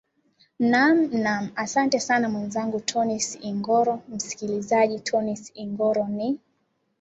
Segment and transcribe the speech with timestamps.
[0.59, 6.39] naam naam asante sana mwenzangu tonis ingoro msikilizaji tonis ingoro ni